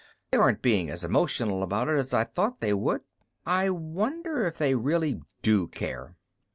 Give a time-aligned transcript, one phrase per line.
[0.31, 3.01] They aren't being as emotional about it as I thought they would.
[3.45, 6.15] I wonder if they really do care.